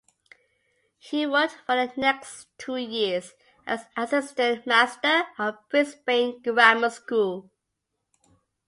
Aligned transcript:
He 0.97 1.27
worked 1.27 1.57
for 1.67 1.75
the 1.75 1.93
next 1.95 2.47
two 2.57 2.77
years 2.77 3.35
as 3.67 3.85
assistant 3.95 4.65
master 4.65 5.25
at 5.37 5.69
Brisbane 5.69 6.41
Grammar 6.41 6.89
School. 6.89 7.51